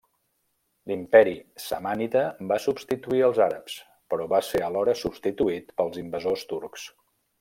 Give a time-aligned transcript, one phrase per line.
[0.91, 1.33] L'Imperi
[1.65, 3.75] samànida va substituir els àrabs,
[4.15, 6.89] però va ser alhora substituït pels invasors turcs.